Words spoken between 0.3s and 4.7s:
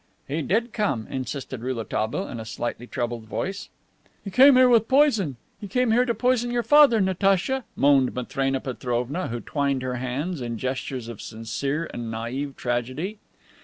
did come," insisted Rouletabille in a slightly troubled voice. "He came here